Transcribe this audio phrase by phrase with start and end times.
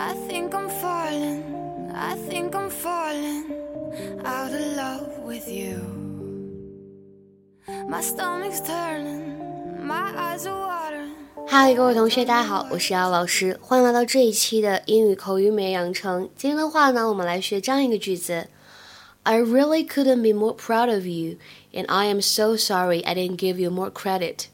[0.00, 1.42] I think I'm falling,
[1.94, 3.52] I think I'm falling
[4.24, 5.76] out of love with you.
[7.86, 11.12] My stomach's turning, my eyes are watering.
[11.46, 16.30] 嗨，各位同学，大家好，我是姚老师，欢迎来到这一期的英语口语美养成。
[16.34, 18.46] 今天的话呢，我们来学这样一个句子：
[19.24, 21.36] I really couldn't be more proud of you,
[21.74, 24.46] and I am so sorry I didn't give you more credit.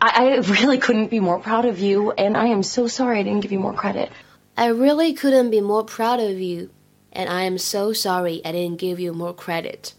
[0.00, 3.22] I, I really couldn't be more proud of you, and I am so sorry I
[3.22, 4.10] didn't give you more credit.
[4.56, 6.68] I really couldn't be more proud of you,
[7.12, 9.94] and I am so sorry I didn't give you more credit.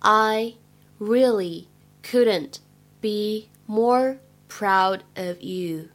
[0.00, 0.54] I
[0.98, 1.68] really
[2.02, 2.60] couldn't
[3.00, 5.90] be more proud of you,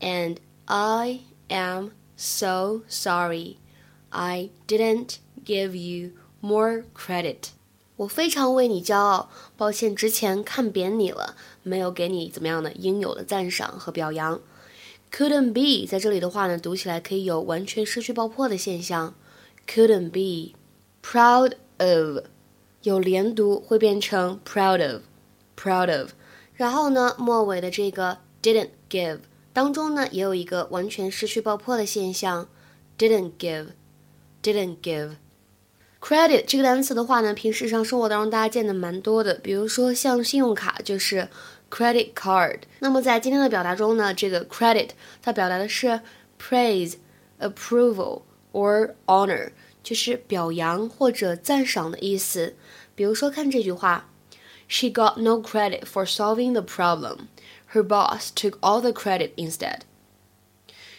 [0.00, 3.58] and I am so sorry
[4.10, 7.50] I didn't give you more credit.
[7.96, 14.40] 我非常为你骄傲，抱歉之前看扁你了，没有给你怎么样的应有的赞赏和表扬。
[15.11, 19.15] Couldn't be 在这里的话呢，读起来可以有完全失去爆破的现象。
[19.67, 20.57] couldn't be
[21.03, 22.23] proud of
[22.83, 25.01] 有连读会变成 proud of
[25.55, 26.11] proud of，
[26.53, 29.19] 然后呢，末尾的这个 didn't give
[29.51, 32.47] 当中呢，也有一个完全失去爆破的现象
[32.97, 33.67] ，didn't give
[34.41, 35.11] didn't give。
[35.99, 41.29] credit 这个单词的话呢，平时日常生活当中大家见的蛮多的，比如说像信用卡就是。
[41.70, 42.60] credit card。
[42.80, 44.90] 那么在今天的表达中呢，这个 credit
[45.22, 46.00] 它表达的是
[46.40, 48.22] praise、approval
[48.52, 52.54] or honor，就是表扬或者赞赏的意思。
[52.94, 54.08] 比如说看这句话，
[54.68, 57.28] She got no credit for solving the problem.
[57.72, 59.80] Her boss took all the credit instead.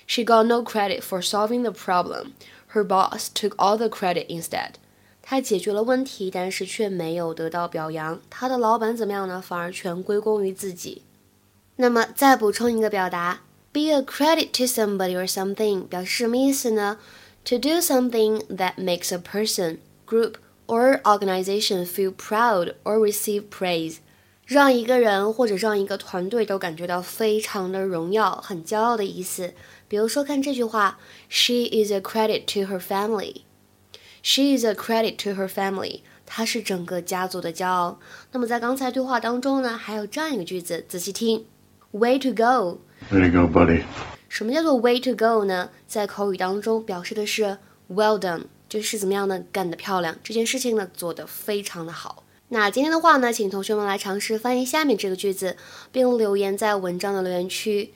[0.06, 2.34] She got no credit for solving the problem.
[2.68, 4.74] Her boss took all the credit instead.
[5.31, 8.21] 他解决了问题，但是却没有得到表扬。
[8.29, 9.41] 他的老板怎么样呢？
[9.41, 11.03] 反而全归功于自己。
[11.77, 16.99] 那么再补充一个表达，be a credit to somebody or something，表示什么意思呢
[17.45, 20.35] ？To do something that makes a person, group
[20.67, 23.99] or organization feel proud or receive praise，
[24.45, 29.55] 让一个人或者让一个团队都感觉到非常的荣耀、很骄傲的意思。
[29.87, 33.43] 比如说看这句话，She is a credit to her family。
[34.23, 36.01] She is a credit to her family.
[36.27, 37.99] 她是整个家族的骄傲。
[38.33, 41.47] 那么在刚才对话当中呢，还有这样一个句子，仔细听
[41.93, 42.81] ：Way to go.
[43.11, 43.83] Way to go, buddy.
[44.29, 45.71] 什么叫做 way to go 呢？
[45.89, 47.59] 在口语当中表示的是
[47.89, 49.43] well done，就是怎么样呢？
[49.51, 52.23] 干得漂亮，这件事情呢做得非常的好。
[52.51, 55.57] 那今天的话呢，请同学们来尝试翻译下面这个句子，
[55.91, 57.93] 并留言在文章的留言区。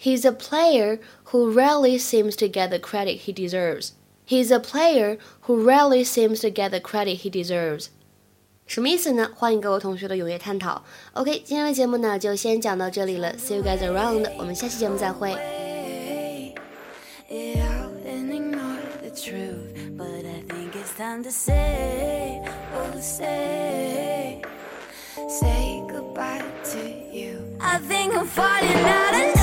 [0.00, 3.90] He's a player who rarely seems to get the credit he deserves.
[4.27, 5.17] He's a player
[5.47, 7.87] who rarely seems to get the credit he deserves。
[8.67, 9.31] 什么意思呢？
[9.35, 10.83] 欢迎各位同学的踊跃探讨。
[11.13, 13.33] OK，今天的节目呢就先讲到这里了。
[13.37, 15.35] See you guys around，我们下期节目再会。
[25.29, 26.79] Say goodbye to
[27.11, 27.57] you.
[27.59, 29.42] I think I'm falling out of